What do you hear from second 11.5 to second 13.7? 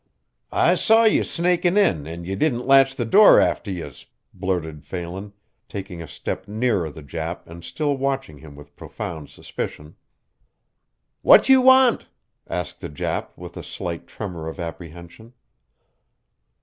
want?" asked the Jap with a